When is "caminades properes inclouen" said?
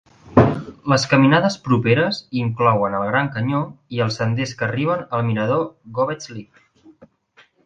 1.09-2.95